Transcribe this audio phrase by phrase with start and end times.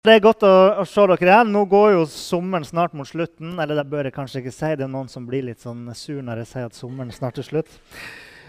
[0.00, 0.50] Det er godt å,
[0.80, 1.50] å, se dere igjen.
[1.52, 3.50] Nå går jo sommeren snart mot slutten.
[3.60, 4.70] Eller det bør jeg kanskje ikke si.
[4.80, 7.44] Det er noen som blir litt sånn sur når jeg sier at sommeren snart er
[7.44, 7.74] slutt.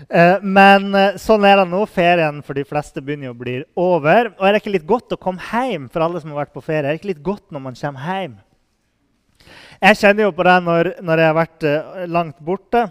[0.07, 1.81] Eh, men eh, sånn er det nå.
[1.91, 4.31] Ferien for de fleste begynner å bli over.
[4.37, 6.63] Og er det ikke litt godt å komme hjem for alle som har vært på
[6.63, 6.85] ferie?
[6.85, 8.39] Er det ikke litt godt når man kommer hjem?
[9.81, 12.87] Jeg kjenner jo på det når, når jeg har vært eh, langt borte,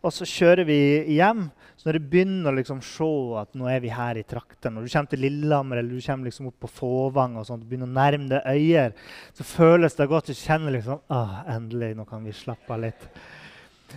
[0.00, 0.80] og så kjører vi
[1.18, 1.50] hjem.
[1.78, 4.86] Så når du begynner å liksom se at nå er vi her i traktene, når
[4.86, 7.94] du kommer til Lillehammer eller du kommer liksom opp på Fåvang og sånt, begynner å
[7.94, 8.96] nærme deg Øyer,
[9.38, 10.32] så føles det godt.
[10.32, 13.06] Du kjenner liksom ah, endelig, nå kan vi slappe av litt.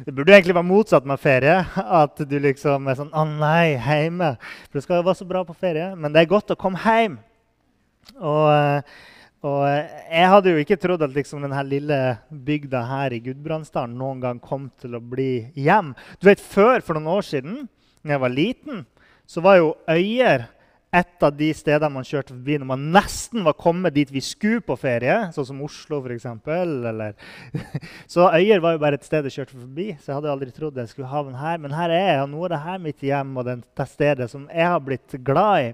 [0.05, 1.57] Det burde egentlig være motsatt med ferie.
[2.03, 4.35] At du liksom er sånn Å nei, hjemme.
[4.69, 5.91] For det skal jo være så bra på ferie.
[5.97, 7.17] Men det er godt å komme hjem.
[8.21, 8.93] Og,
[9.45, 14.23] og jeg hadde jo ikke trodd at liksom denne lille bygda her i Gudbrandsdalen noen
[14.23, 15.95] gang kom til å bli hjem.
[16.21, 17.61] Du vet, Før, for noen år siden,
[18.01, 18.83] da jeg var liten,
[19.29, 20.49] så var jo Øyer
[20.91, 24.59] et av de stedene man kjørte forbi når man nesten var kommet dit vi skulle
[24.65, 26.27] på ferie, sånn som Oslo f.eks.
[28.13, 30.81] Så Øyer var jo bare et sted jeg kjørte forbi, så jeg hadde aldri trodd
[30.83, 31.61] jeg skulle havne her.
[31.63, 34.49] Men her er jeg, og nå er det her mitt hjem og det stedet som
[34.51, 35.73] jeg har blitt glad i.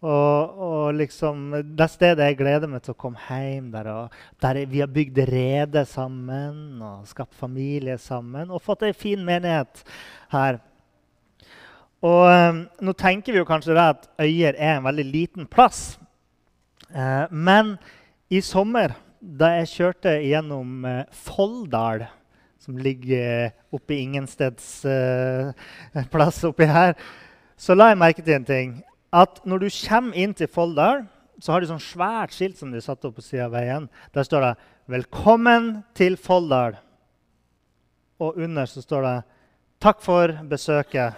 [0.00, 4.62] Og, og, liksom, det stedet jeg gleder meg til å komme hjem der, og der
[4.68, 9.84] vi har bygd rede sammen og skapt familie sammen og fått ei en fin menighet
[10.32, 10.60] her.
[12.06, 15.98] Og eh, Nå tenker vi jo kanskje at Øyer er en veldig liten plass.
[16.90, 17.76] Eh, men
[18.32, 22.06] i sommer, da jeg kjørte gjennom eh, Folldal,
[22.60, 24.82] som ligger oppe i ingensteds
[26.12, 26.92] plass oppi her,
[27.56, 28.74] så la jeg merke til en ting.
[29.12, 31.06] At når du kommer inn til Folldal,
[31.40, 33.88] så har de sånn svært skilt som de satte opp på sida av veien.
[34.12, 34.54] Der står det
[34.90, 36.76] 'Velkommen til Folldal'.
[38.20, 39.22] Og under så står det
[39.80, 41.16] 'Takk for besøket'.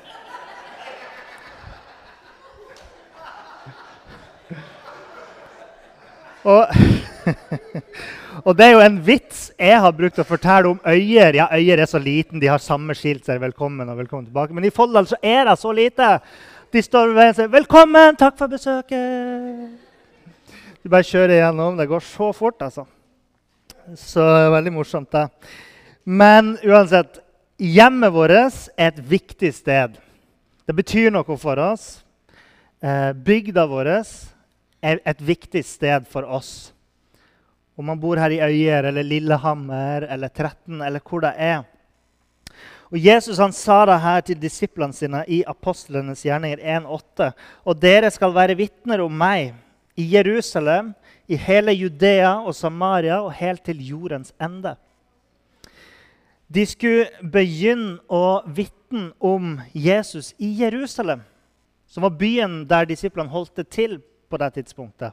[6.42, 6.66] Og,
[8.46, 11.36] og, det er jo en vits jeg har brukt å fortelle om Øyer.
[11.38, 14.52] Ja, Øyer er så liten, de har samme skilt som 'Velkommen' og 'Velkommen tilbake'.
[14.52, 16.18] Men i Folldal så er det så lite.
[16.72, 19.70] De står ved veien og sier 'Velkommen, takk for besøket'.
[20.82, 21.76] Du bare kjører igjennom.
[21.76, 22.86] Det går så fort, altså.
[23.94, 25.28] Så veldig morsomt, det.
[26.04, 27.20] Men uansett
[27.62, 29.94] Hjemmet vårt er et viktig sted.
[30.66, 32.02] Det betyr noe for oss.
[32.82, 34.02] Eh, bygda vår
[34.82, 36.72] et viktig sted for oss.
[37.78, 41.62] Om man bor her i Øyer eller Lillehammer eller 13 eller hvor det er.
[42.92, 47.30] Og Jesus han sa det her til disiplene sine i apostlenes gjerninger 1,8.
[47.64, 49.54] Og dere skal være vitner om meg
[49.96, 50.92] i Jerusalem,
[51.24, 54.74] i hele Judea og Samaria og helt til jordens ende.
[56.52, 61.22] De skulle begynne å vitne om Jesus i Jerusalem,
[61.88, 65.12] som var byen der disiplene holdt det til på det tidspunktet.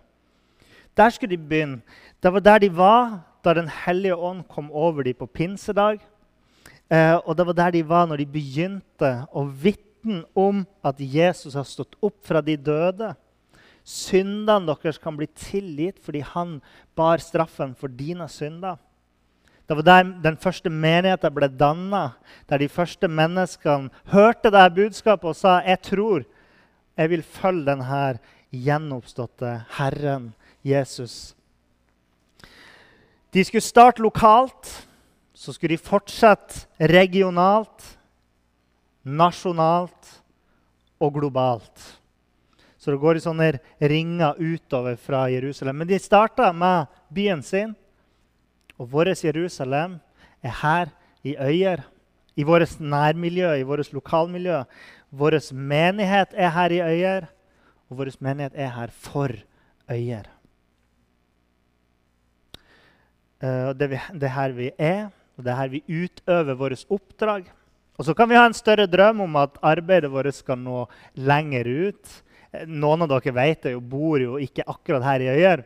[0.97, 1.81] Der skulle de begynne.
[2.23, 5.99] Det var der de var da Den hellige ånd kom over dem på pinsedag.
[6.91, 11.53] Eh, og det var der de var når de begynte å vitne om at Jesus
[11.53, 13.13] har stått opp fra de døde.
[13.83, 16.59] Syndene deres kan bli tilgitt fordi han
[16.95, 18.75] bar straffen for dine synder.
[19.69, 22.15] Det var der den første menigheten ble danna,
[22.49, 26.25] der de første menneskene hørte det budskapet og sa jeg tror
[26.97, 28.01] jeg vil følge denne
[28.49, 31.35] gjenoppståtte Herren Jesus.
[33.31, 34.87] De skulle starte lokalt,
[35.33, 37.85] så skulle de fortsette regionalt,
[39.05, 40.15] nasjonalt
[40.99, 41.85] og globalt.
[42.79, 43.49] Så det går i sånne
[43.91, 45.81] ringer utover fra Jerusalem.
[45.81, 47.75] Men de starta med byen sin.
[48.79, 49.97] Og vårt Jerusalem
[50.41, 50.93] er her
[51.27, 51.83] i Øyer,
[52.39, 54.63] i vårt nærmiljø, i vårt lokalmiljø.
[55.11, 57.27] Vår menighet er her i Øyer.
[57.89, 59.33] Og vår menighet er her for
[59.89, 60.27] øyer.
[63.39, 65.07] Uh, det, er her vi er,
[65.37, 67.47] og det er her vi utøver vårt oppdrag.
[67.99, 71.67] Og så kan vi ha en større drøm om at arbeidet vårt skal nå lenger
[71.67, 72.11] ut.
[72.51, 75.65] Eh, noen av dere vet det jo, bor jo ikke akkurat her i Øyer.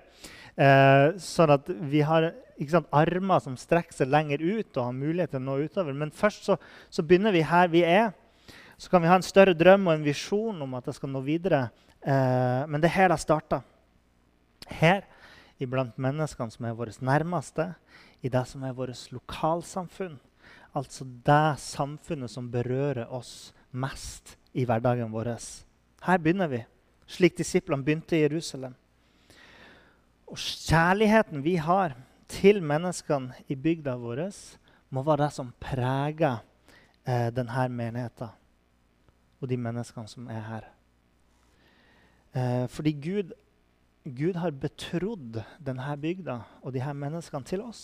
[0.53, 2.29] Uh, sånn at vi har
[2.69, 5.97] sant, armer som strekker seg lenger ut og har mulighet til å nå utover.
[5.97, 6.57] Men først så,
[6.93, 8.11] så begynner vi her vi er.
[8.77, 11.21] Så kan vi ha en større drøm og en visjon om at det skal nå
[11.25, 11.67] videre
[12.03, 13.63] Eh, men det er her det starter.
[14.67, 15.05] Her
[15.63, 17.73] iblant menneskene som er våre nærmeste,
[18.23, 20.19] i det som er vårt lokalsamfunn.
[20.73, 25.35] Altså det samfunnet som berører oss mest i hverdagen vår.
[26.03, 26.63] Her begynner vi,
[27.07, 28.75] slik disiplene begynte i Jerusalem.
[30.27, 31.97] Og kjærligheten vi har
[32.31, 34.25] til menneskene i bygda vår,
[34.89, 36.41] må være det som preger
[37.05, 38.33] eh, denne menigheten
[39.41, 40.72] og de menneskene som er her.
[42.33, 43.33] Eh, fordi Gud,
[44.03, 47.83] Gud har betrodd denne bygda og disse menneskene til oss.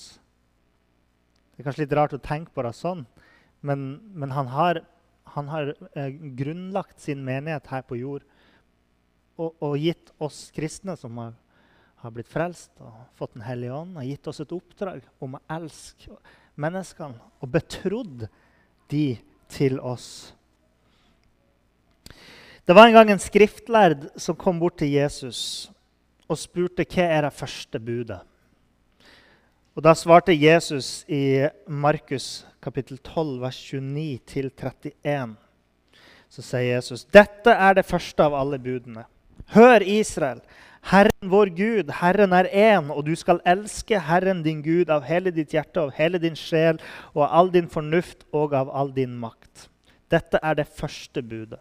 [1.54, 3.04] Det er kanskje litt rart å tenke på det sånn,
[3.62, 4.82] men, men han har,
[5.36, 8.26] han har eh, grunnlagt sin menighet her på jord
[9.40, 11.36] og, og gitt oss kristne som har,
[12.02, 15.44] har, blitt frelst og fått Den hellige ånd, har gitt oss et oppdrag om å
[15.60, 16.18] elske
[16.60, 18.26] menneskene og betrodd
[18.90, 19.06] de
[19.52, 20.32] til oss.
[22.70, 25.72] Det var en gang en skriftlærd som kom bort til Jesus
[26.30, 28.20] og spurte hva er det første budet.
[29.74, 35.34] Og Da svarte Jesus i Markus kapittel 12, vers 29-31.
[36.30, 39.06] Så sier Jesus, 'Dette er det første av alle budene.'
[39.48, 40.42] Hør, Israel.
[40.84, 45.32] Herren vår Gud, Herren er én, og du skal elske Herren din Gud av hele
[45.32, 46.78] ditt hjerte, av hele din sjel
[47.16, 49.70] og av all din fornuft og av all din makt.
[50.12, 51.60] Dette er det første budet.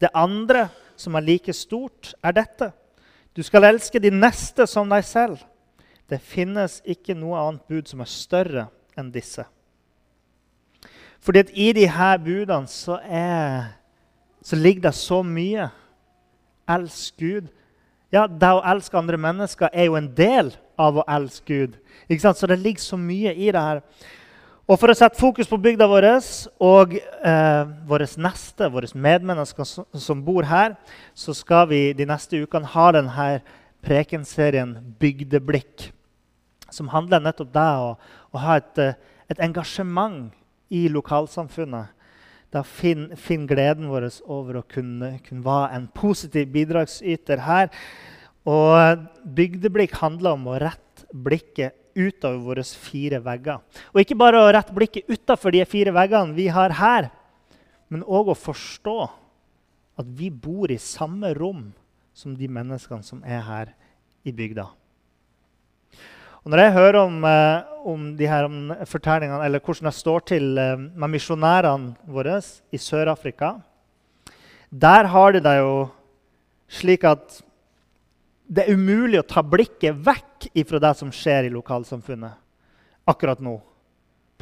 [0.00, 2.72] Det andre, som er like stort, er dette.
[3.36, 5.40] Du skal elske din neste som deg selv.
[6.10, 8.66] Det finnes ikke noe annet bud som er større
[8.98, 9.46] enn disse.
[11.22, 13.72] Fordi at i de her budene så, er,
[14.42, 15.70] så ligger det så mye.
[16.68, 17.48] Elsk Gud.
[18.12, 21.78] Ja, Det å elske andre mennesker er jo en del av å elske Gud.
[22.10, 23.80] Så det ligger så mye i det her.
[24.70, 26.04] Og For å sette fokus på bygda vår
[26.62, 30.76] og eh, våre neste, våre medmennesker som bor her,
[31.18, 33.26] så skal vi de neste ukene ha denne
[33.82, 35.90] prekenserien 'Bygdeblikk',
[36.70, 37.90] som handler nettopp det å,
[38.30, 38.94] å ha et, eh,
[39.28, 40.30] et, engasjement
[40.70, 41.90] i lokalsamfunnet.
[42.54, 47.70] Da finner finn gleden vår over å kunne, kunne være en positiv bidragsyter her.
[48.46, 53.60] Og Bygdeblikk handler om å rette blikket utover våre fire vegger.
[53.92, 57.10] Og ikke bare å rette blikket utafor de fire veggene vi har her,
[57.92, 58.98] men òg å forstå
[60.00, 61.70] at vi bor i samme rom
[62.16, 63.74] som de menneskene som er her
[64.24, 64.68] i bygda.
[66.42, 68.48] Og når jeg hører om, eh, om de her
[68.90, 72.40] fortellingene, eller hvordan det står til eh, med misjonærene våre
[72.72, 73.60] i Sør-Afrika
[74.72, 75.90] Der har de det jo
[76.72, 77.42] slik at
[78.48, 80.31] det er umulig å ta blikket vekk
[80.68, 82.42] fra det som skjer i lokalsamfunnet
[83.04, 83.60] akkurat nå.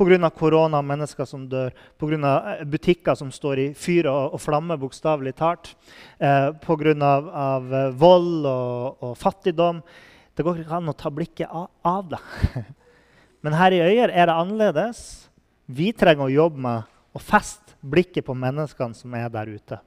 [0.01, 0.31] Pga.
[0.31, 2.59] korona, mennesker som dør, pga.
[2.61, 5.75] Eh, butikker som står i fyr og, og flamme, bokstavelig talt.
[6.19, 6.95] Eh, Pga.
[6.97, 9.83] Eh, vold og, og, fattigdom.
[10.35, 12.23] Det går ikke an å ta blikket av, av det.
[13.45, 15.03] Men her i Øyer er det annerledes.
[15.67, 19.81] Vi trenger å jobbe med å feste blikket på menneskene som er der ute.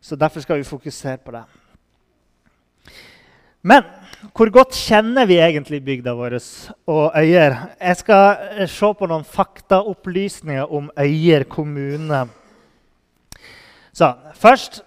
[0.00, 1.46] Så Derfor skal vi fokusere på det.
[3.66, 3.82] Men
[4.36, 6.36] hvor godt kjenner vi egentlig bygda vår
[6.86, 7.56] og Øyer?
[7.80, 12.28] Jeg skal eh, se på noen faktaopplysninger om Øyer kommune.
[13.92, 14.82] Så først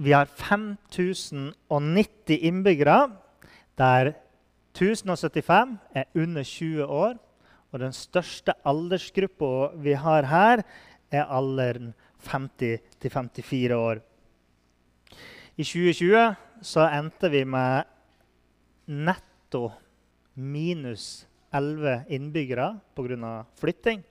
[0.00, 3.10] Vi har 5090 innbyggere,
[3.78, 4.12] der
[4.72, 7.14] 1075 er under 20 år.
[7.72, 10.62] Og den største aldersgruppa vi har her,
[11.12, 11.94] er alderen
[12.24, 14.00] 50 54 år.
[15.56, 17.84] I 2020 så endte vi med
[18.86, 19.70] netto
[20.34, 23.44] minus 11 innbyggere pga.
[23.58, 24.04] flytting.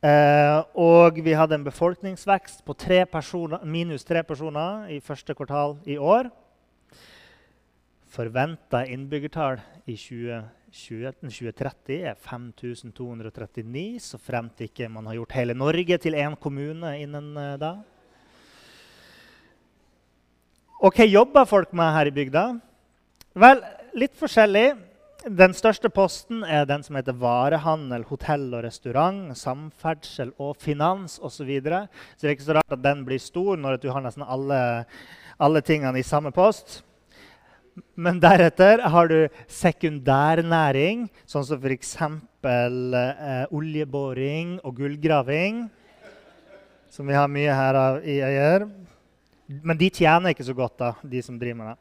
[0.00, 5.76] Eh, og vi hadde en befolkningsvekst på tre personer, minus tre personer i første kvartal
[5.84, 6.30] i år.
[8.08, 16.14] Forventa innbyggertall i 2030 er 5239, så fremt ikke man har gjort hele Norge til
[16.16, 17.74] én kommune innen uh, da.
[20.80, 22.42] Og hva jobber folk med her i bygda?
[23.36, 23.58] Vel,
[24.00, 24.70] litt forskjellig.
[25.28, 31.42] Den største posten er den som heter varehandel, hotell og restaurant, samferdsel og finans osv.
[31.42, 31.82] Så, videre.
[32.16, 34.62] så det er ikke så rart at den blir stor når du har nesten alle,
[35.36, 36.80] alle tingene i samme post.
[37.92, 39.18] Men deretter har du
[39.52, 41.96] sekundærnæring, sånn som f.eks.
[42.40, 45.66] Eh, oljeboring og gullgraving,
[46.88, 48.70] som vi har mye her av i Øyer.
[49.50, 51.78] Men de tjener ikke så godt, da, de som driver med det.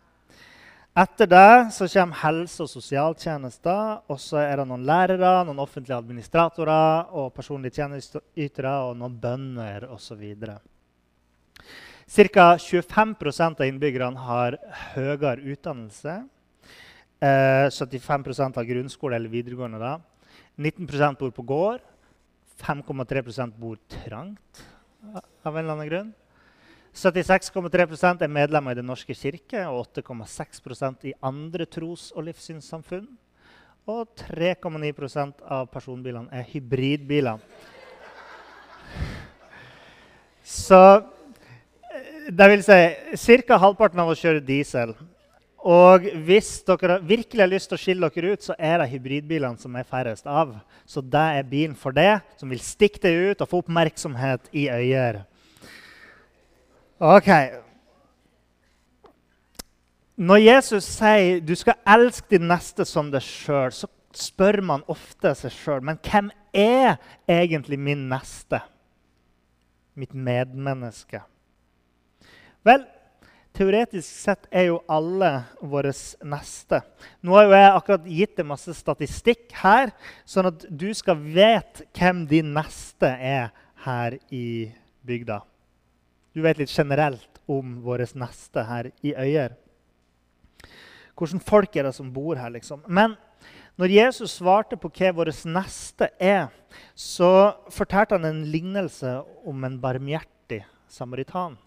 [0.99, 4.01] Etter det så kommer helse- og sosialtjenester.
[4.09, 9.85] Og så er det noen lærere, noen offentlige administratorer og personlige tjenesteytere og noen bønder
[9.93, 10.23] osv.
[12.09, 12.47] Ca.
[12.57, 14.57] 25% av innbyggerne har
[14.95, 16.15] høyere utdannelse.
[17.21, 19.79] Eh, 75% har grunnskole eller videregående.
[19.79, 19.99] da.
[20.57, 21.81] 19% bor på gård.
[22.59, 24.65] 5,3% bor trangt
[25.45, 26.13] av en eller annen grunn.
[26.95, 33.07] 76,3% er medlemmer i Den norske kirke og 8,6% i andre tros- og livssynssamfunn.
[33.89, 37.39] Og 3,9% av personbilene er hybridbiler.
[40.43, 40.81] Så
[42.29, 43.57] det vil si ca.
[43.57, 44.93] halvparten av oss kjører diesel.
[45.59, 49.59] Og hvis dere virkelig har lyst til å skille dere ut, så er det hybridbilene
[49.59, 50.53] som er færrest av.
[50.87, 54.69] Så det er bilen for det, som vil stikke deg ut og få oppmerksomhet i
[54.71, 55.23] øyer.
[56.99, 57.29] Ok.
[60.19, 65.31] Når Jesus sier du skal elske din neste som deg sjøl, så spør man ofte
[65.37, 66.97] seg sjøl men hvem er
[67.31, 68.59] egentlig min neste?
[69.95, 71.21] Mitt medmenneske?
[72.67, 72.83] Vel,
[73.55, 75.29] teoretisk sett er jo alle
[75.63, 75.93] våre
[76.27, 76.81] neste.
[77.23, 79.93] Nå har jo jeg akkurat gitt deg masse statistikk her,
[80.27, 83.53] sånn at du skal vite hvem din neste er
[83.85, 84.67] her i
[85.07, 85.39] bygda.
[86.39, 89.57] Du vet litt generelt om vår neste her i Øyer.
[91.19, 92.85] Hvordan folk er det som bor her, liksom.
[92.87, 93.17] Men
[93.75, 96.47] når Jesus svarte på hva vår neste er,
[96.95, 101.57] så fortalte han en lignelse om en barmhjertig samaritan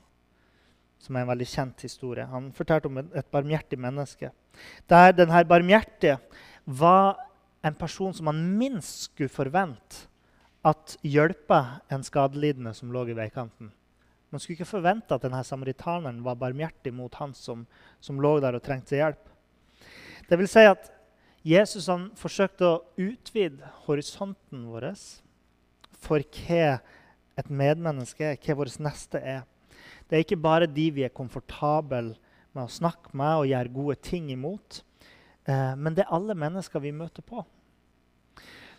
[1.03, 2.25] som er en veldig kjent historie.
[2.33, 4.33] Han fortalte om et barmhjertig menneske.
[4.89, 6.17] Der denne barmhjertige
[6.65, 7.21] var
[7.61, 10.07] en person som man minst skulle forvente
[10.65, 13.75] at hjelpa en skadelidende som lå i veikanten.
[14.33, 17.67] Man skulle ikke forvente at denne samaritaneren var barmhjertig mot han som,
[18.01, 19.29] som lå der og trengte hjelp.
[20.29, 20.89] Det vil si at
[21.45, 24.89] Jesus han forsøkte å utvide horisonten vår
[26.03, 26.79] for hva
[27.39, 29.43] et medmenneske er, hva vår neste er.
[30.09, 32.15] Det er ikke bare de vi er komfortable
[32.53, 34.81] med å snakke med og gjøre gode ting imot.
[35.45, 37.45] Eh, men det er alle mennesker vi møter på.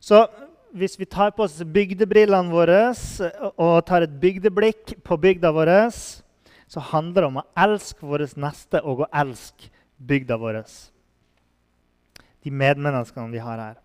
[0.04, 0.26] Så
[0.74, 2.80] hvis vi tar på oss bygdebrillene våre
[3.53, 8.82] og tar et bygdeblikk på bygda vår, så handler det om å elske våre neste
[8.82, 9.70] og å elske
[10.01, 10.63] bygda vår.
[12.44, 13.77] De medmenneskene vi har her.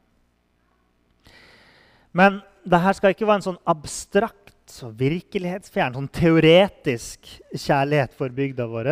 [2.16, 8.66] Men dette skal ikke være en sånn abstrakt så virkelighetsfjern, sånn teoretisk kjærlighet for bygda
[8.68, 8.90] vår.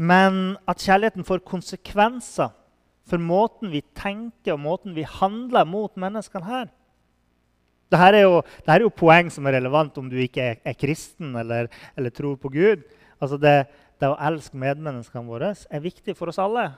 [0.00, 2.52] Men at kjærligheten får konsekvenser
[3.08, 6.70] for måten vi tenker og måten vi handler mot menneskene her.
[7.92, 10.78] Dette er jo, dette er jo poeng som er relevant om du ikke er, er
[10.78, 12.86] kristen eller, eller, tror på Gud.
[13.20, 13.56] Altså det,
[14.00, 16.70] det å elske medmenneskene våre er viktig for oss alle.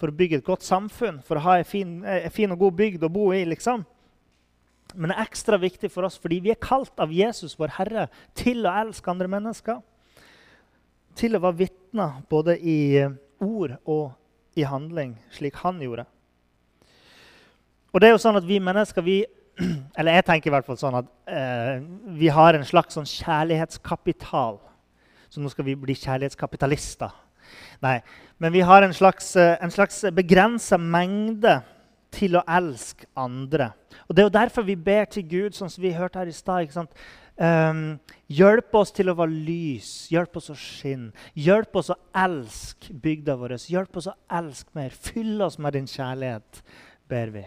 [0.00, 2.78] For å bygge et godt samfunn, for å ha en fin, en fin og god
[2.80, 3.44] bygd å bo i.
[3.46, 3.84] liksom.
[4.96, 8.06] Men det er ekstra viktig for oss fordi vi er kalt av Jesus, vår Herre,
[8.34, 9.82] til å elske andre mennesker.
[11.18, 12.80] Til å være vitner både i
[13.44, 16.08] ord og i handling, slik han gjorde.
[17.90, 19.20] Og det er jo sånn at vi mennesker vi,
[19.98, 21.80] Eller jeg tenker i hvert fall sånn at eh,
[22.20, 24.60] vi har en slags sånn kjærlighetskapital.
[25.30, 27.12] Så nå skal vi bli kjærlighetskapitalister.
[27.82, 27.98] Nei,
[28.42, 31.60] men vi har en slags, eh, en slags begrensa mengde
[32.14, 33.72] til å elske andre.
[34.08, 36.34] Og Det er jo derfor vi ber til Gud, sånn som vi hørte her i
[36.34, 36.88] stad.
[37.40, 41.14] Um, hjelp oss til å være lys, hjelp oss å skinne.
[41.38, 43.56] Hjelp oss å elske bygda vår.
[43.70, 44.90] Hjelp oss å elske mer.
[44.90, 46.62] Fyll oss med din kjærlighet,
[47.08, 47.46] ber vi.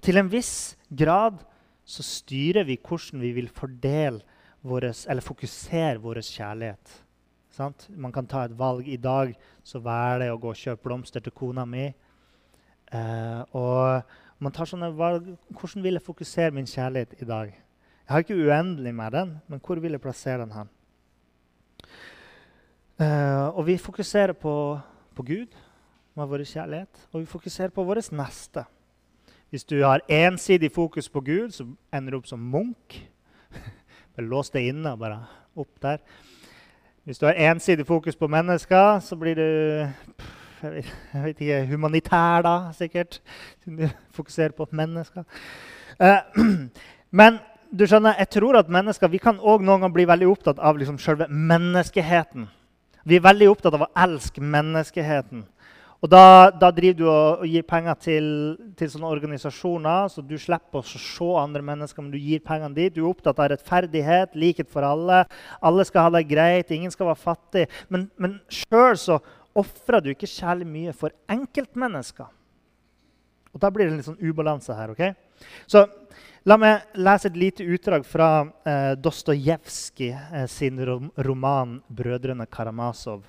[0.00, 1.42] Og til en viss grad
[1.84, 4.22] så styrer vi hvordan vi vil fordele
[4.64, 6.94] våres, eller fokusere vår kjærlighet.
[7.52, 7.84] Sant?
[7.92, 11.20] Man kan ta et valg i dag, så velger jeg å gå og kjøpe blomster
[11.20, 11.84] til kona mi.
[12.96, 15.28] Eh, og man tar sånne valg.
[15.52, 17.52] Hvordan vil jeg fokusere min kjærlighet i dag?
[17.52, 20.74] Jeg har ikke uendelig med den, men hvor vil jeg plassere den hen?
[23.04, 24.56] Eh, og vi fokuserer på,
[25.12, 25.62] på Gud
[26.16, 28.64] med vår kjærlighet, og vi fokuserer på vår neste.
[29.50, 31.64] Hvis du har ensidig fokus på Gud, så
[31.94, 33.00] ender du opp som munk.
[34.14, 35.24] bare lås deg inne og bare
[35.58, 35.98] opp der.
[37.04, 39.48] Hvis du har ensidig fokus på mennesker, så blir du
[40.62, 40.84] jeg
[41.24, 43.20] vet ikke, humanitær, da, sikkert.
[43.66, 45.24] Du fokuserer på mennesker.
[46.00, 46.68] Uh,
[47.20, 47.38] men
[47.72, 50.78] du skjønner, jeg tror at mennesker vi kan også noen ganger bli veldig opptatt av
[50.78, 52.46] liksom selve menneskeheten.
[53.04, 55.46] Vi er veldig opptatt av å elske menneskeheten.
[56.00, 58.28] Og da, da driver du og, gir penger til,
[58.78, 62.94] til, sånne organisasjoner, så du slipper å se andre mennesker, men du gir pengene dit.
[62.94, 65.26] Du er opptatt av rettferdighet, likhet for alle.
[65.60, 67.66] Alle skal ha det greit, ingen skal være fattig.
[67.92, 69.20] Men, men sjøl så
[69.60, 72.32] ofrer du ikke kjærlig mye for enkeltmennesker.
[73.50, 74.94] Og Da blir det en litt sånn ubalanse her.
[74.94, 75.50] ok?
[75.68, 75.84] Så
[76.48, 83.28] La meg lese et lite utdrag fra eh, Dostojevskij eh, sin rom roman 'Brødrene Karamazov',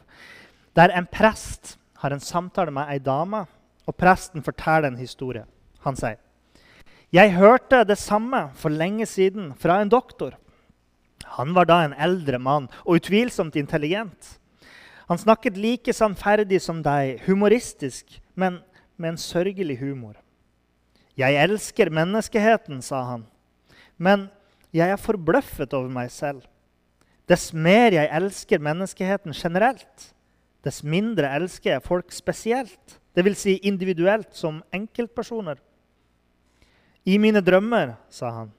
[0.74, 3.46] der en prest har en samtale med ei dame,
[3.88, 5.46] og presten forteller en historie.
[5.86, 6.20] Han sier
[7.12, 10.38] jeg hørte det samme for lenge siden fra en doktor.
[11.36, 14.38] Han var da en eldre mann og utvilsomt intelligent.
[15.12, 18.62] Han snakket like sannferdig som deg, humoristisk, men
[18.96, 20.16] med en sørgelig humor.
[21.18, 23.26] 'Jeg elsker menneskeheten', sa han.
[23.98, 24.30] Men
[24.72, 26.48] jeg er forbløffet over meg selv.
[27.28, 30.14] Dess mer jeg elsker menneskeheten generelt,
[30.66, 33.44] dess mindre elsker jeg folk spesielt, dvs.
[33.44, 35.60] Si individuelt som enkeltpersoner.
[37.06, 38.52] I mine drømmer, sa han,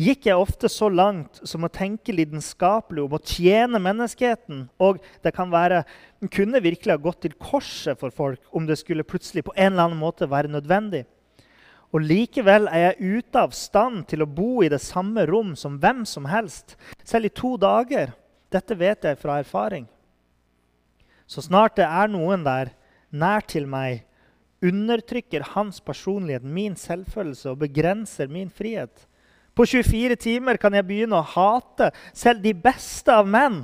[0.00, 5.32] gikk jeg ofte så langt som å tenke lidenskapelig om å tjene menneskeheten, og det
[5.36, 5.82] kan være,
[6.32, 9.88] kunne virkelig ha gått til korset for folk om det skulle plutselig på en eller
[9.88, 11.06] annen måte være nødvendig.
[11.90, 15.80] Og likevel er jeg ute av stand til å bo i det samme rom som
[15.82, 18.12] hvem som helst, selv i to dager.
[18.50, 19.88] Dette vet jeg fra erfaring.
[21.30, 22.72] Så snart det er noen der
[23.14, 24.02] nær til meg,
[24.60, 29.06] undertrykker hans personlighet min selvfølelse og begrenser min frihet.
[29.54, 33.62] På 24 timer kan jeg begynne å hate selv de beste av menn.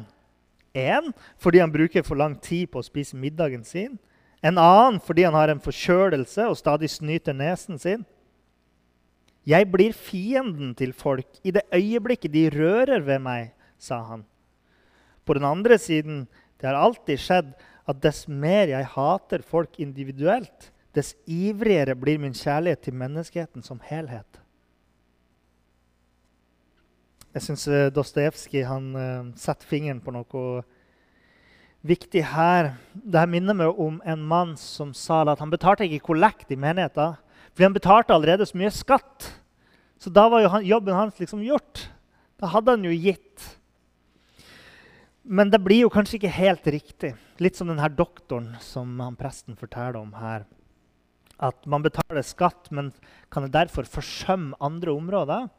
[0.77, 1.11] Én
[1.43, 3.97] fordi han bruker for lang tid på å spise middagen sin.
[4.45, 8.05] En annen fordi han har en forkjølelse og stadig snyter nesen sin.
[9.47, 14.25] Jeg blir fienden til folk i det øyeblikket de rører ved meg, sa han.
[15.27, 16.27] På den andre siden,
[16.61, 17.53] det har alltid skjedd
[17.87, 23.83] at dess mer jeg hater folk individuelt, dess ivrigere blir min kjærlighet til menneskeheten som
[23.85, 24.41] helhet.
[27.37, 30.63] Jeg syns uh, Dostojevskij uh, setter fingeren på noe
[31.87, 32.73] viktig her.
[32.97, 37.19] Dette minner meg om en mann som sa at han betalte ikke kollekt i menigheten.
[37.53, 39.29] Fordi han betalte allerede så mye skatt.
[40.01, 41.87] Så da var jo han, jobben hans liksom gjort.
[42.41, 43.45] Da hadde han jo gitt.
[45.27, 47.15] Men det blir jo kanskje ikke helt riktig.
[47.43, 50.47] Litt som denne doktoren som han presten forteller om her.
[51.43, 52.93] At man betaler skatt, men
[53.35, 55.51] kan det derfor forsømme andre områder?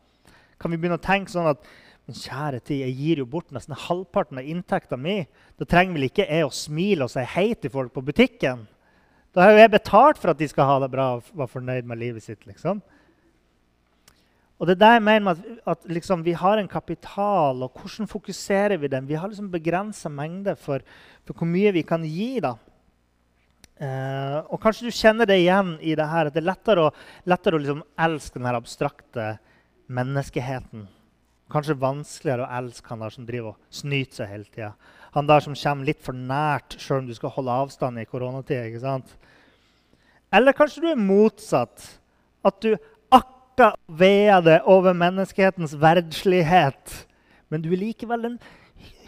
[0.58, 1.68] Kan vi begynne å tenke sånn at
[2.08, 5.26] men kjære tid, jeg gir jo bort nesten halvparten av inntekta mi.
[5.60, 8.62] Da trenger vel ikke jeg å smile og si hei til folk på butikken?
[9.36, 11.90] Da har jo jeg betalt for at de skal ha det bra og være fornøyd
[11.90, 12.48] med livet sitt.
[12.48, 12.80] liksom.
[14.58, 18.78] Og det er der mener at, at liksom vi har en kapital, og hvordan fokuserer
[18.82, 19.08] vi den?
[19.08, 20.82] Vi har liksom begrensa mengde for,
[21.26, 22.40] for, hvor mye vi kan gi.
[22.42, 22.56] da.
[23.78, 26.94] Eh, og kanskje du kjenner det igjen i det her, at det er lettere å,
[27.30, 29.28] lettere å liksom elske den abstrakte
[29.94, 30.88] menneskeheten.
[31.54, 34.72] Kanskje vanskeligere å elske han der som driver og snyter seg hele tida.
[35.14, 38.98] Han der som kommer litt for nært sjøl om du skal holde avstand i koronatida.
[40.34, 41.86] Eller kanskje du er motsatt.
[42.46, 42.74] At du
[43.58, 47.08] akka veier det over menneskehetens verdslighet.
[47.50, 48.36] Men du er likevel den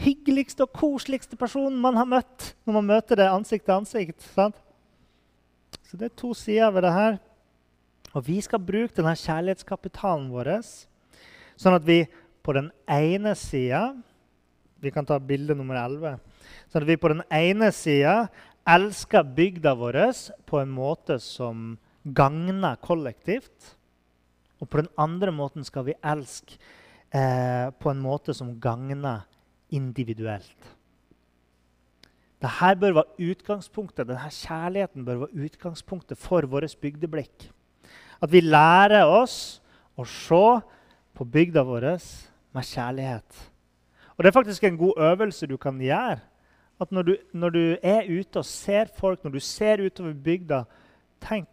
[0.01, 4.25] hyggeligste og koseligste personen man har møtt når man møter det ansikt til ansikt.
[4.33, 4.57] Sant?
[5.85, 7.19] Så det er to sider ved det her.
[8.17, 10.55] Og vi skal bruke denne kjærlighetskapitalen vår
[11.59, 12.07] sånn at vi
[12.41, 13.91] på den ene sida
[14.79, 16.13] Vi kan ta bilde nummer 11.
[16.71, 18.29] Sånn at vi på den ene sida
[18.63, 19.97] elsker bygda vår
[20.47, 21.73] på en måte som
[22.15, 23.75] gagner kollektivt.
[24.59, 26.57] Og på den andre måten skal vi elske
[27.15, 29.23] eh, på en måte som gagner
[29.71, 30.75] individuelt.
[32.39, 37.49] Dette bør være utgangspunktet, Denne kjærligheten bør være utgangspunktet for vårt bygdeblikk.
[38.21, 39.59] At vi lærer oss
[39.99, 40.45] å se
[41.15, 41.91] på bygda vår
[42.55, 43.49] med kjærlighet.
[44.15, 46.19] Og Det er faktisk en god øvelse du kan gjøre.
[46.79, 50.63] At når du, når du er ute og ser folk, når du ser utover bygda,
[51.19, 51.47] tenk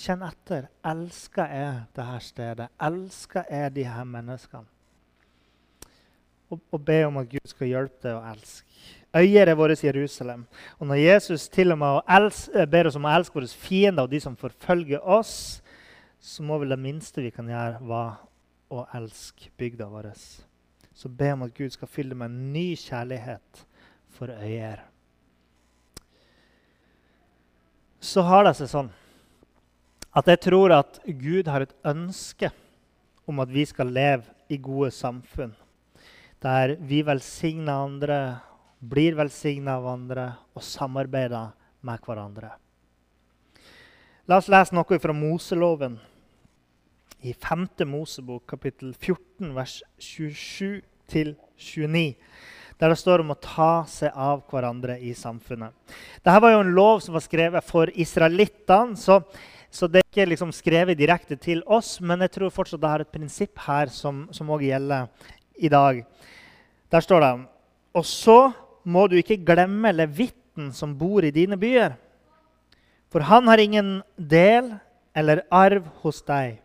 [0.00, 0.68] Kjenn etter.
[0.86, 2.68] Elsker jeg dette stedet?
[2.80, 4.68] Elsker jeg de her menneskene?
[6.50, 8.66] Og, og be om at Gud skal hjelpe deg å elske.
[9.14, 10.44] Øyer er vårt Jerusalem.
[10.78, 14.12] Og når Jesus til og med elsker, ber oss om å elske våre fiender og
[14.12, 15.34] de som forfølger oss,
[16.20, 18.16] så må vel det minste vi kan gjøre, være
[18.70, 20.12] å elske bygda vår.
[20.94, 23.64] Så be om at Gud skal fylle med en ny kjærlighet
[24.14, 24.84] for øyer.
[28.00, 28.92] Så har det seg sånn
[30.10, 32.50] at jeg tror at Gud har et ønske
[33.30, 35.52] om at vi skal leve i gode samfunn.
[36.42, 38.40] Der vi velsigner andre,
[38.80, 41.52] blir velsigna av andre og samarbeider
[41.86, 42.50] med hverandre.
[44.26, 45.98] La oss lese noe fra Moseloven
[47.20, 47.68] i 5.
[47.86, 52.16] Mosebok, kapittel 14, vers 27-29
[52.80, 55.74] der det står om å ta seg av hverandre i samfunnet.
[56.24, 58.96] Dette var jo en lov som var skrevet for israelittene.
[58.96, 59.20] så
[59.70, 63.04] så det er ikke liksom skrevet direkte til oss, men jeg tror fortsatt det er
[63.04, 65.06] et prinsipp her som òg gjelder
[65.62, 66.02] i dag.
[66.90, 67.32] Der står det
[67.94, 68.52] Og så
[68.84, 71.94] må du ikke glemme levitten som bor i dine byer.
[73.10, 74.72] For han har ingen del
[75.14, 76.60] eller arv hos deg.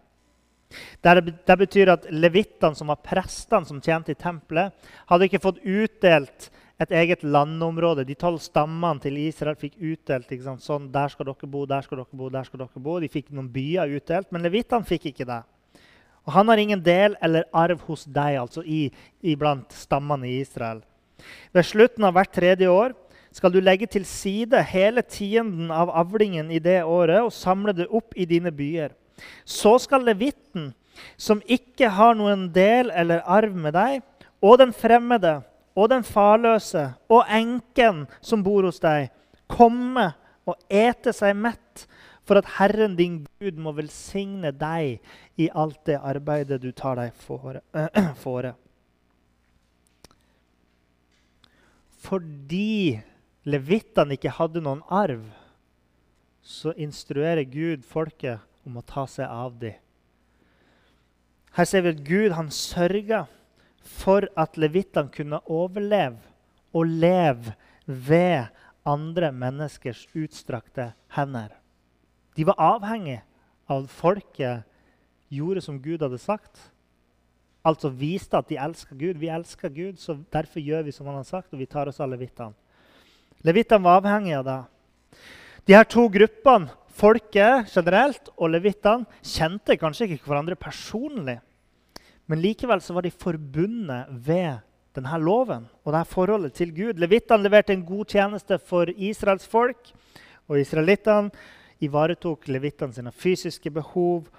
[1.01, 4.73] Det betyr at levittene, som var prestene som tjente i tempelet,
[5.09, 6.49] hadde ikke fått utdelt
[6.81, 8.05] et eget landområde.
[8.07, 10.31] De tolv stammene til Israel fikk utdelt
[10.63, 12.97] sånn, der skal dere bo, der skal dere bo, der skal dere bo.
[12.99, 15.41] De fikk noen byer utdelt, men levittene fikk ikke det.
[16.25, 18.89] Og Han har ingen del eller arv hos deg, altså i,
[19.21, 20.81] iblant stammene i Israel.
[21.53, 22.95] Ved slutten av hvert tredje år
[23.35, 27.87] skal du legge til side hele tienden av avlingen i det året og samle det
[27.87, 28.95] opp i dine byer.
[29.45, 30.73] Så skal levitten,
[31.15, 34.01] som ikke har noen del eller arv med deg,
[34.43, 35.39] og den fremmede
[35.75, 39.09] og den farløse og enken som bor hos deg,
[39.51, 40.13] komme
[40.47, 41.87] og ete seg mett,
[42.25, 44.97] for at Herren din Gud må velsigne deg
[45.37, 47.61] i alt det arbeidet du tar deg fore.
[52.05, 53.01] Fordi
[53.45, 55.21] levittene ikke hadde noen arv,
[56.41, 59.73] så instruerer Gud folket om å ta seg av dem.
[61.55, 63.25] Her ser vi at Gud han sørga
[63.85, 66.17] for at levittene kunne overleve
[66.75, 67.53] og leve
[67.85, 68.49] ved
[68.85, 71.53] andre menneskers utstrakte hender.
[72.35, 73.21] De var avhengig
[73.69, 74.65] av at folket
[75.33, 76.59] gjorde som Gud hadde sagt.
[77.65, 79.17] Altså viste at de elska Gud.
[79.17, 82.01] Vi elsker Gud, så derfor gjør vi som han har sagt, og vi tar oss
[82.03, 82.53] av levittene.
[83.45, 84.59] Levittene var avhengige av det.
[85.65, 91.39] De her to gruppene, folket generelt og levittene, kjente kanskje ikke hverandre personlig.
[92.25, 94.63] Men likevel så var de forbundet ved
[94.95, 96.99] denne loven og dette forholdet til Gud.
[97.01, 99.91] Levittene leverte en god tjeneste for Israels folk.
[100.49, 101.33] Og israelittene
[101.83, 104.29] ivaretok levittene sine fysiske behov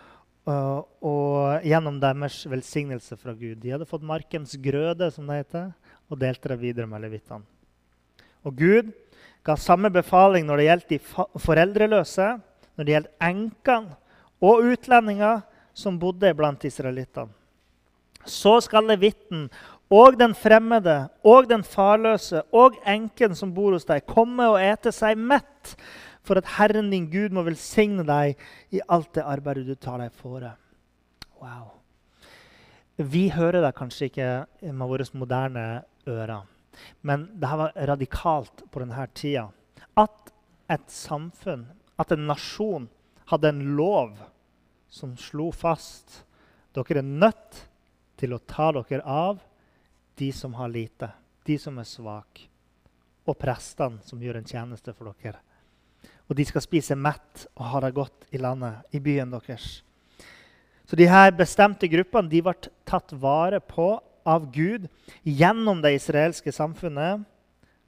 [0.49, 3.59] uh, og gjennom deres velsignelse fra Gud.
[3.63, 5.71] De hadde fått markens grøde, som det heter,
[6.09, 7.45] og delte det videre med levittene.
[8.47, 8.93] Og Gud
[9.47, 11.01] ga samme befaling når det gjaldt de
[11.43, 12.29] foreldreløse,
[12.77, 13.99] når det gjaldt enkene
[14.43, 15.43] og utlendinger
[15.77, 17.36] som bodde blant israelittene.
[18.27, 19.47] Så skal levitten
[19.93, 24.91] og den fremmede og den farløse og enken som bor hos deg, komme og ete
[24.95, 25.77] seg mett,
[26.27, 28.35] for at Herren din Gud må velsigne deg
[28.75, 30.57] i alt det arbeidet du tar deg fore.
[31.39, 31.71] Wow.
[32.97, 34.31] Vi hører det kanskje ikke
[34.73, 35.67] med våre moderne
[36.09, 36.43] ører.
[37.07, 39.47] Men det var radikalt på denne tida.
[39.97, 40.33] At
[40.73, 42.89] et samfunn, at en nasjon,
[43.31, 44.19] hadde en lov
[44.91, 46.23] som slo fast
[46.77, 47.63] dere er nødt
[48.17, 49.41] til å ta dere av
[50.17, 51.11] de som har lite,
[51.45, 52.49] de som er svake,
[53.27, 55.43] og prestene som gjør en tjeneste for dere.
[56.27, 59.83] Og de skal spise mett og ha det godt i landet, i byen deres.
[60.87, 62.55] Så de her bestemte gruppene de ble
[62.87, 64.89] tatt vare på av Gud
[65.23, 67.23] gjennom det israelske samfunnet.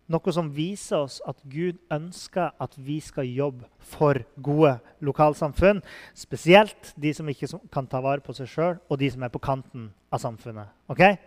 [0.08, 5.82] Noe som viser oss at Gud ønsker at vi skal jobbe for gode lokalsamfunn.
[6.16, 9.42] Spesielt de som ikke kan ta vare på seg sjøl, og de som er på
[9.44, 10.72] kanten av samfunnet.
[10.88, 11.18] Okay?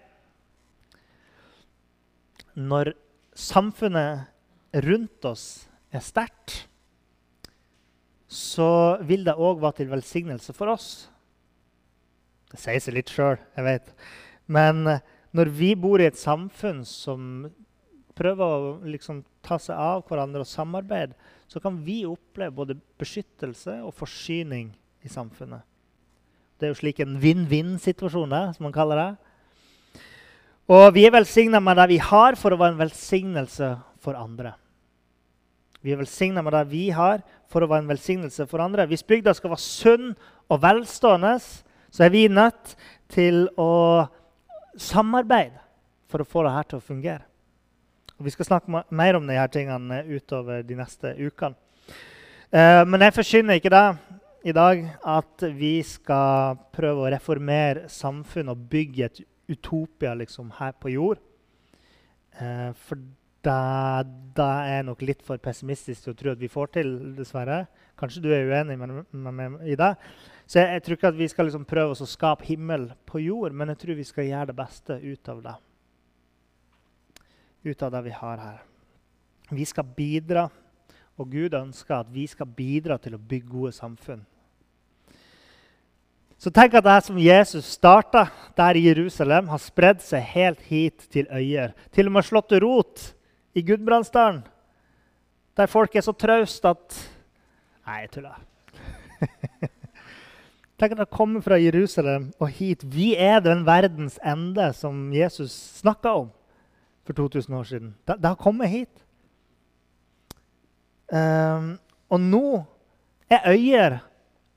[2.58, 2.96] Når
[3.38, 4.26] samfunnet
[4.82, 5.46] rundt oss
[5.94, 6.66] er sterkt,
[8.32, 10.92] så vil det òg være til velsignelse for oss.
[12.50, 13.94] Det sier seg litt sjøl, jeg vet.
[14.52, 14.88] Men
[15.36, 17.46] når vi bor i et samfunn som
[18.22, 21.18] prøver å liksom ta seg av hverandre og samarbeide,
[21.50, 24.70] så kan vi oppleve både beskyttelse og forsyning
[25.02, 25.66] i samfunnet.
[26.62, 29.12] Det er jo slik en vinn-vinn-situasjon, som man kaller det.
[30.72, 33.72] Og vi er velsigna med det vi har, for å være en velsignelse
[34.04, 34.54] for andre.
[35.82, 38.86] Vi er velsigna med det vi har, for å være en velsignelse for andre.
[38.88, 40.14] Hvis bygda skal være sunn
[40.46, 41.34] og velstående,
[41.92, 42.76] så er vi nødt
[43.12, 44.06] til å
[44.80, 45.58] samarbeide
[46.12, 47.26] for å få det her til å fungere.
[48.22, 51.58] Og vi skal snakke mer om disse tingene utover de neste ukene.
[52.54, 53.88] Eh, men jeg forsyner ikke det
[54.46, 60.76] i dag, at vi skal prøve å reformere samfunnet og bygge et utopia liksom, her
[60.78, 61.24] på jord.
[62.38, 63.02] Eh, for
[63.42, 64.06] da,
[64.38, 67.64] da er jeg nok litt for pessimistisk til å tro at vi får til, dessverre.
[67.98, 69.96] Kanskje du er uenig med meg i det.
[70.46, 73.58] Så jeg, jeg, tror ikke at vi skal liksom prøve å skape himmel på jord,
[73.58, 75.58] men jeg tror vi skal gjøre det beste ut av det.
[77.64, 78.60] Ut av det vi har her.
[79.52, 80.48] Vi skal bidra,
[81.20, 84.24] og Gud ønsker at vi skal bidra til å bygge gode samfunn.
[86.42, 88.24] Så tenk at det som Jesus starta
[88.58, 91.76] der i Jerusalem, har spredd seg helt hit til Øyer.
[91.94, 93.04] Til og med slått rot
[93.54, 94.42] i Gudbrandsdalen,
[95.54, 96.98] der folk er så trauste at
[97.86, 98.42] Nei, jeg tuller.
[100.80, 102.86] Tenk at det kommer fra Jerusalem og hit.
[102.86, 106.30] Vi er den verdens ende som Jesus snakka om
[107.06, 107.96] for 2000 år siden.
[108.08, 109.04] Det, det har kommet hit.
[111.12, 111.76] Um,
[112.10, 112.46] og nå
[113.32, 113.98] er øyer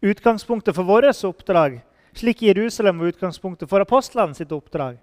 [0.04, 1.80] utgangspunktet for vårt oppdrag,
[2.14, 5.00] slik Jerusalem var utgangspunktet for apostlene sitt oppdrag.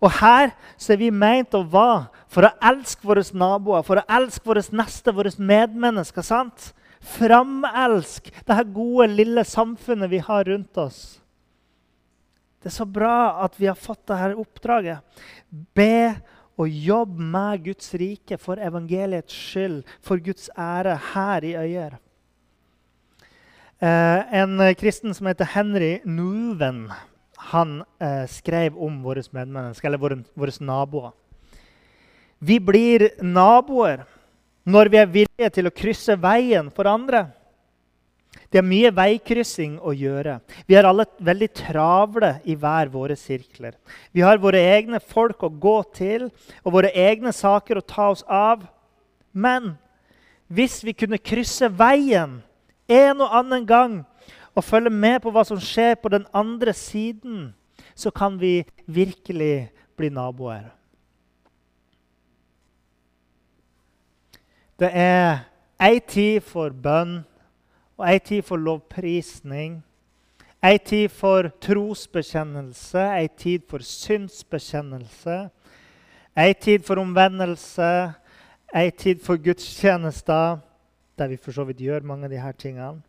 [0.00, 4.06] Og her så er vi meint å være for å elske våre naboer, for å
[4.18, 6.22] elske våre neste, våre medmennesker.
[6.22, 6.72] sant?
[7.04, 11.20] Framelsk det her gode, lille samfunnet vi har rundt oss.
[12.62, 15.04] Det er så bra at vi har fått dette oppdraget.
[15.76, 16.14] Be
[16.60, 21.98] og jobb med Guds rike for evangeliets skyld, for Guds ære, her i Øyer.
[23.82, 26.86] Eh, en kristen som heter Henry Nuven,
[27.50, 31.12] han eh, skrev om våre medmennesker, eller våre, naboer.
[32.38, 34.04] Vi blir naboer
[34.64, 37.26] når vi er villige til å krysse veien for andre.
[38.54, 40.36] Det er mye veikryssing å gjøre.
[40.70, 43.74] Vi er alle veldig travle i hver våre sirkler.
[44.14, 46.28] Vi har våre egne folk å gå til
[46.62, 48.62] og våre egne saker å ta oss av.
[49.34, 49.72] Men
[50.46, 52.38] hvis vi kunne krysse veien
[52.86, 53.98] en og annen gang
[54.54, 57.50] og følge med på hva som skjer på den andre siden,
[57.98, 59.66] så kan vi virkelig
[59.98, 60.70] bli naboer.
[64.78, 65.48] Det er
[65.82, 67.24] ei tid for bønn
[67.98, 69.82] og ei tid for lovprisning.
[70.64, 75.36] Ei tid for trosbekjennelse, ei tid for synsbekjennelse.
[76.36, 77.90] Ei tid for omvendelse,
[78.74, 80.58] ei tid for gudstjenester,
[81.18, 83.04] der vi for så vidt gjør mange av disse tingene.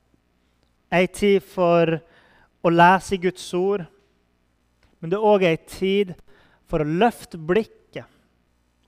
[0.93, 1.95] Ei tid for
[2.62, 3.86] å lese Guds ord.
[5.00, 6.13] Men det er òg ei tid
[6.69, 8.06] for å løfte blikket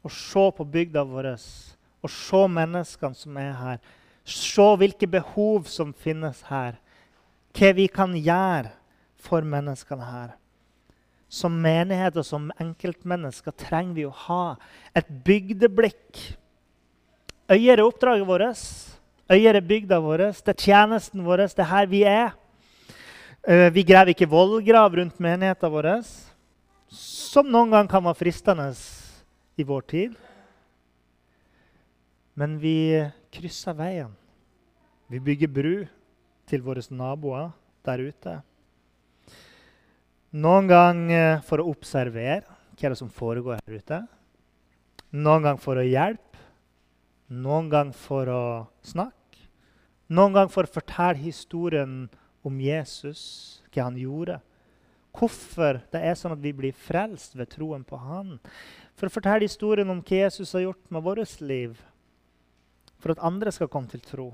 [0.06, 3.80] og se på bygda vår og se menneskene som er her.
[4.28, 6.76] Se hvilke behov som finnes her.
[7.56, 8.74] Hva vi kan gjøre
[9.24, 10.34] for menneskene her.
[11.32, 14.58] Som menighet og som enkeltmennesker trenger vi å ha
[14.96, 16.22] et bygdeblikk.
[17.52, 18.68] Øyer er oppdraget vårt.
[19.32, 20.30] Øyer er bygda vår.
[20.44, 21.48] Det er tjenesten vår.
[21.48, 22.36] Det er her vi er.
[23.48, 25.88] Eh, vi graver ikke vollgrav rundt menigheten vår,
[26.92, 28.66] som noen gang kan være fristende
[29.56, 30.18] i vår tid.
[32.38, 33.02] Men vi
[33.34, 34.12] krysser veien.
[35.10, 35.76] Vi bygger bru
[36.48, 37.50] til våre naboer
[37.88, 38.36] der ute.
[40.38, 42.46] Noen ganger for å observere
[42.78, 44.00] hva som foregår her ute.
[45.18, 46.44] Noen ganger for å hjelpe.
[47.34, 48.44] Noen ganger for å
[48.86, 49.48] snakke.
[50.14, 52.06] Noen ganger for å fortelle historien
[52.46, 53.24] om Jesus,
[53.74, 54.38] hva han gjorde.
[55.18, 58.38] Hvorfor det er sånn at vi blir frelst ved troen på han.
[58.94, 61.82] For å fortelle historien om hva Jesus har gjort med vårt liv
[63.02, 64.32] for at andre skal komme til tro.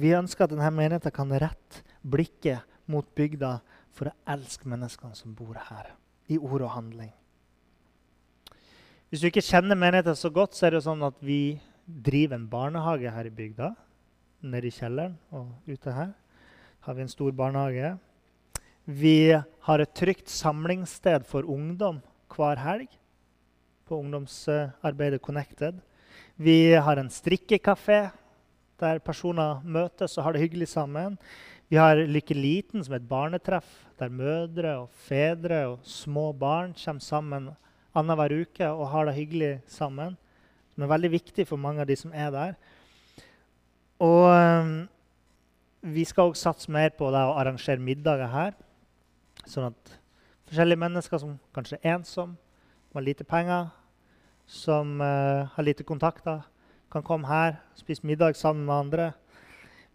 [0.00, 3.58] Vi ønsker at denne menigheten kan rette blikket mot bygda
[3.94, 5.92] for å elske menneskene som bor her,
[6.30, 7.10] i ord og handling.
[9.10, 12.46] Hvis du ikke kjenner menigheten så godt, så er det sånn at vi driver en
[12.50, 13.72] barnehage her i bygda.
[14.46, 16.14] Nede i kjelleren og ute her
[16.86, 17.90] har vi en stor barnehage.
[18.86, 19.34] Vi
[19.66, 22.88] har et trygt samlingssted for ungdom hver helg
[23.90, 25.82] på ungdomsarbeidet Connected.
[26.40, 28.06] Vi har en strikkekafé
[28.80, 31.18] der personer møtes og har det hyggelig sammen.
[31.68, 33.66] Vi har Lykke Liten, som er et barnetreff
[34.00, 37.50] der mødre og fedre og små barn kommer sammen
[37.92, 40.16] annenhver uke og har det hyggelig sammen.
[40.72, 42.56] Som er veldig viktig for mange av de som er der.
[44.00, 44.72] Og um,
[45.92, 48.56] vi skal også satse mer på det, å arrangere middager her.
[49.44, 49.92] Sånn at
[50.48, 52.40] forskjellige mennesker som kanskje er ensomme,
[52.96, 53.68] har lite penger,
[54.50, 56.42] som uh, har lite kontakter,
[56.90, 59.10] kan komme her spise middag sammen med andre.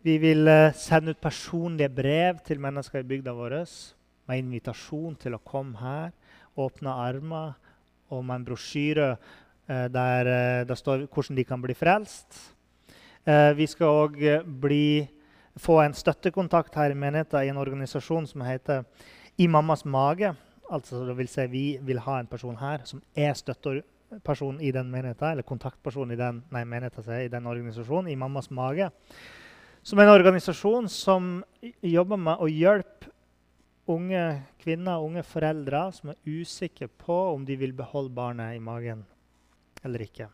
[0.06, 3.58] Vi vil uh, sende ut personlige brev til mennesker i bygda vår
[4.26, 6.14] med invitasjon til å komme her,
[6.56, 7.58] åpne armer
[8.10, 10.32] og med en brosjyre uh, der
[10.70, 12.54] det står hvordan de kan bli frelst.
[13.58, 14.20] vi skal òg
[15.58, 18.84] få en støttekontakt her i menigheten i en organisasjon som heter
[19.38, 20.36] I mammas mage.
[20.72, 23.82] Altså, det vil si, vi vil ha en person her som er støtte
[24.24, 28.90] person i den menigheten, eller kontaktperson i den, nei, i den organisasjonen, i Mammas mage.
[29.86, 31.44] Som er en organisasjon som
[31.82, 33.12] jobber med å hjelpe
[33.92, 34.24] unge
[34.64, 39.04] kvinner og unge foreldre som er usikre på om de vil beholde barnet i magen
[39.86, 40.28] eller ikke.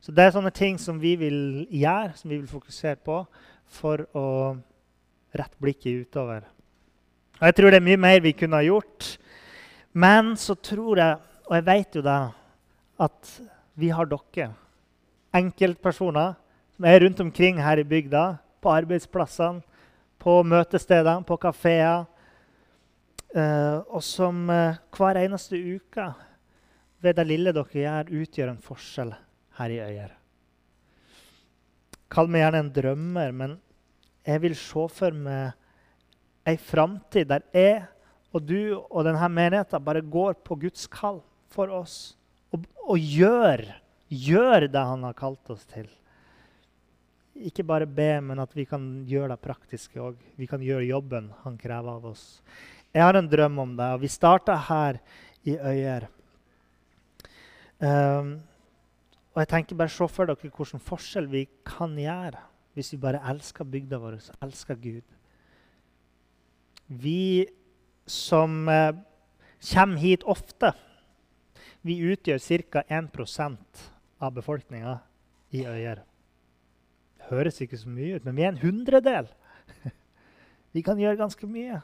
[0.00, 3.20] Så det er sånne ting som vi vil gjøre, som vi vil fokusere på
[3.76, 4.26] for å
[5.36, 6.46] rette blikket utover.
[7.36, 9.16] Og Jeg tror det er mye mer vi kunne ha gjort.
[9.92, 12.20] Men så tror jeg, og jeg vet jo det
[12.98, 13.30] at
[13.76, 14.50] vi har dere,
[15.36, 16.36] enkeltpersoner
[16.76, 19.62] som er rundt omkring her i bygda, på arbeidsplassene,
[20.20, 22.06] på møtestedene, på kafeer.
[23.36, 26.06] Eh, og som eh, hver eneste uke
[27.04, 29.12] ved det lille dere gjør, utgjør en forskjell
[29.58, 30.16] her i Øyer.
[32.12, 33.56] Kall meg gjerne en drømmer, men
[34.26, 35.54] jeg vil se for meg
[36.46, 37.80] ei framtid der jeg
[38.34, 41.18] og du og denne menigheten bare går på Guds kall
[41.50, 42.16] for oss
[42.56, 43.62] og, og gjør,
[44.08, 45.88] gjør det han har kalt oss til.
[47.36, 50.16] Ikke bare be, men at vi kan gjøre det praktiske òg.
[50.40, 52.40] Vi kan gjøre jobben han krever av oss.
[52.96, 55.00] Jeg har en drøm om det, og vi starta her
[55.44, 56.08] i Øyer.
[57.76, 58.38] Um,
[59.36, 62.40] og jeg tenker bare Se for dere hvilken forskjell vi kan gjøre
[62.76, 65.04] hvis vi bare elsker bygda vår og elsker Gud.
[66.88, 67.46] Vi
[68.06, 68.92] som eh,
[69.72, 70.74] kommer hit ofte,
[71.86, 72.82] vi utgjør ca.
[72.90, 73.82] 1%
[74.18, 74.98] av befolkninga
[75.54, 76.02] i Øyer.
[77.16, 79.28] Det høres ikke så mye ut, men vi er en hundredel.
[80.76, 81.78] Vi kan gjøre ganske mye.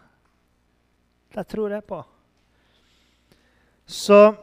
[1.33, 2.03] Det tror jeg på.
[3.89, 4.35] Så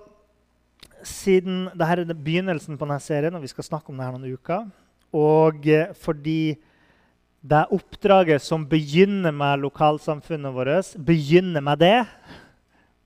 [1.06, 4.34] siden dette er begynnelsen på denne serien, og vi skal snakke om det her noen
[4.34, 4.66] uker,
[5.14, 6.58] og eh, fordi
[7.46, 12.00] det oppdraget som begynner med lokalsamfunnet vårt, begynner med det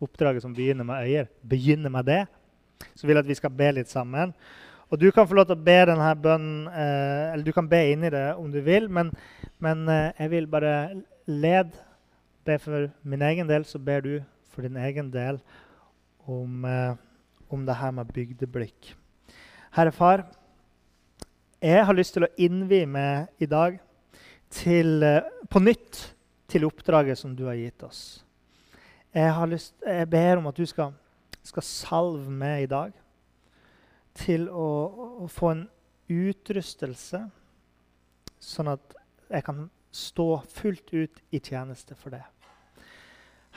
[0.03, 2.23] Oppdraget som begynner med øyer, begynner med det.
[2.95, 4.33] Så vil at vi skal be litt sammen.
[4.91, 7.79] Og du kan få lov til å be denne bønnen, eh, eller du kan be
[7.93, 9.09] inn i det om du vil, men,
[9.63, 10.75] men eh, jeg vil bare
[11.25, 11.73] led.
[12.43, 14.17] Be for min egen del, så ber du
[14.51, 15.39] for din egen del
[16.27, 16.95] om, eh,
[17.49, 18.93] om det her med bygdeblikk.
[19.73, 20.25] Herre Far,
[21.63, 23.79] jeg har lyst til å innvie meg i dag
[24.53, 26.13] til, eh, på nytt
[26.51, 28.23] til oppdraget som du har gitt oss.
[29.13, 30.93] Jeg, lyst, jeg ber om at du skal,
[31.43, 32.97] skal, salve meg i dag
[34.17, 34.67] til å,
[35.23, 35.63] å, få en
[36.11, 37.23] utrustelse,
[38.43, 38.97] sånn at
[39.31, 42.23] jeg kan stå fullt ut i tjeneste for det.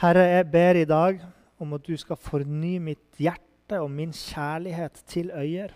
[0.01, 1.20] Herre, jeg ber i dag
[1.62, 5.72] om at du skal fornye mitt hjerte og min kjærlighet til øyer.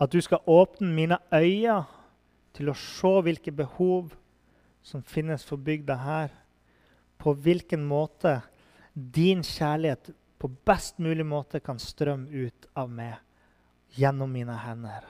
[0.00, 1.84] At du skal åpne mine øyne
[2.56, 4.14] til å se hvilke behov
[4.82, 6.32] som finnes for bygda her.
[7.20, 8.40] På hvilken måte
[8.94, 13.18] din kjærlighet på best mulig måte kan strømme ut av meg
[14.00, 15.04] gjennom mine hender.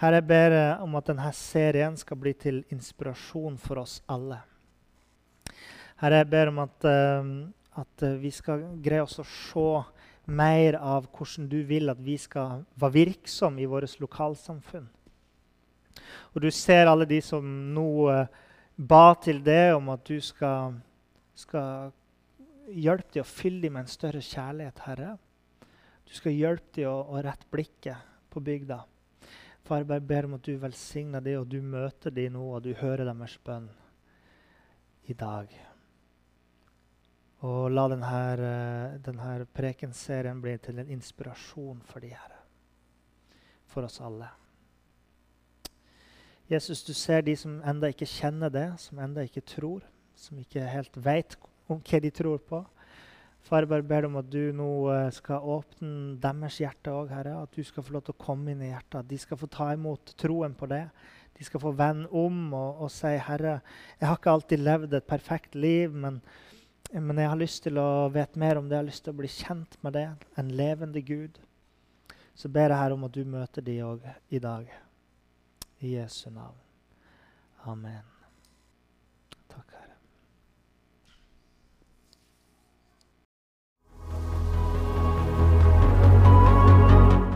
[0.00, 4.40] Herre, jeg ber om at denne serien skal bli til inspirasjon for oss alle.
[6.00, 9.68] Herre, jeg ber om at, uh, at vi skal greie oss å se
[10.30, 14.88] mer av hvordan du vil at vi skal være virksomme i vårt lokalsamfunn.
[16.34, 17.90] Og du ser alle de som nå
[18.80, 20.78] ba til det om at du skal,
[21.36, 21.90] skal
[22.74, 25.16] hjelpe dem å fylle dem med en større kjærlighet, Herre.
[26.06, 28.82] Du skal hjelpe dem å, å rette blikket på bygda.
[29.66, 32.72] Far, jeg ber om at du velsigner dem, og du møter dem nå, og du
[32.80, 33.68] hører deres bønn
[35.10, 35.52] i dag.
[37.46, 42.36] Og la denne, eh, denne prekenserien bli til en inspirasjon for de her.
[43.70, 44.28] For oss alle.
[46.50, 49.86] Jesus, du ser de som enda ikke kjenner det, som enda ikke tror,
[50.18, 51.36] som ikke helt vet
[51.76, 52.60] om hva de tror på.
[53.46, 57.38] Far, bare ber om at du nå eh, skal åpne deres hjerte òg, Herre.
[57.46, 59.08] At du skal få lov til å komme inn i hjertet.
[59.08, 60.84] De skal få ta imot troen på det.
[61.38, 63.60] De skal få vende om og, og si, 'Herre,
[63.96, 66.20] jeg har ikke alltid levd et perfekt liv', men
[66.92, 68.74] men jeg har lyst til å vite mer om det.
[68.74, 70.08] Jeg har lyst til å bli kjent med det.
[70.40, 71.38] En levende Gud.
[72.34, 74.70] Så ber jeg her om at du møter de òg i dag.
[75.78, 76.58] I Jesu navn.
[77.62, 78.09] Amen.